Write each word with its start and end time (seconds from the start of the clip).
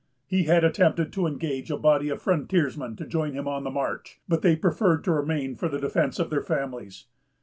He 0.25 0.45
had 0.45 0.63
attempted 0.63 1.13
to 1.13 1.27
engage 1.27 1.69
a 1.69 1.77
body 1.77 2.09
of 2.09 2.23
frontiersmen 2.23 2.95
to 2.95 3.05
join 3.05 3.33
him 3.33 3.47
on 3.47 3.63
the 3.63 3.69
march; 3.69 4.19
but 4.27 4.41
they 4.41 4.55
preferred 4.55 5.03
to 5.03 5.11
remain 5.11 5.55
for 5.55 5.69
the 5.69 5.77
defence 5.79 6.17
of 6.17 6.31
their 6.31 6.41
families. 6.41 7.05